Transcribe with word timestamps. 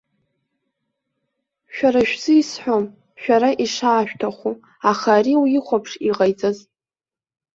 Шәара 1.73 2.01
шәзы 2.09 2.33
исҳәом, 2.41 2.85
шәара 3.21 3.49
ишаашәҭаху, 3.63 4.55
аха 4.91 5.09
ари 5.17 5.33
уихәаԥш 5.41 5.91
иҟаиҵаз? 6.09 6.57